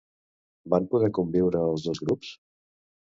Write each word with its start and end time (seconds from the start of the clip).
Van 0.73 0.87
poder 0.93 1.09
conviure 1.17 1.61
els 1.65 1.85
dos 1.89 2.01
grups? 2.07 2.33